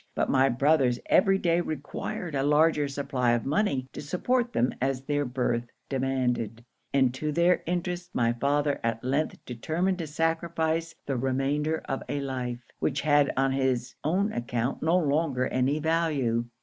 [0.15, 5.03] But my brothers every day required a larger supply of money to support them as
[5.03, 11.17] their birth demanded; and to their interest my father at length determined to sacrifice the
[11.17, 16.45] remainder of a life, which had on his own account no longer any value.